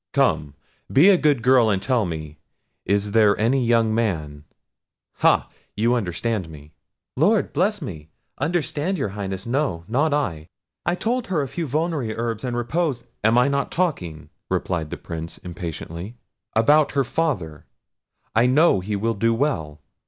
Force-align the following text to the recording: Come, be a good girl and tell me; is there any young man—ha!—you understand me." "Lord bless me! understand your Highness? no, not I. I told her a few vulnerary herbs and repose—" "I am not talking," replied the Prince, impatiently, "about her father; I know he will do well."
Come, 0.13 0.55
be 0.91 1.09
a 1.09 1.17
good 1.19 1.43
girl 1.43 1.69
and 1.69 1.79
tell 1.79 2.05
me; 2.07 2.39
is 2.85 3.11
there 3.11 3.37
any 3.39 3.63
young 3.63 3.93
man—ha!—you 3.93 5.93
understand 5.93 6.49
me." 6.49 6.73
"Lord 7.15 7.53
bless 7.53 7.83
me! 7.83 8.09
understand 8.39 8.97
your 8.97 9.09
Highness? 9.09 9.45
no, 9.45 9.83
not 9.87 10.11
I. 10.11 10.47
I 10.87 10.95
told 10.95 11.27
her 11.27 11.43
a 11.43 11.47
few 11.47 11.67
vulnerary 11.67 12.15
herbs 12.17 12.43
and 12.43 12.57
repose—" 12.57 13.03
"I 13.23 13.27
am 13.27 13.35
not 13.51 13.71
talking," 13.71 14.31
replied 14.49 14.89
the 14.89 14.97
Prince, 14.97 15.37
impatiently, 15.37 16.15
"about 16.55 16.93
her 16.93 17.03
father; 17.03 17.67
I 18.35 18.47
know 18.47 18.79
he 18.79 18.95
will 18.95 19.13
do 19.13 19.35
well." 19.35 19.81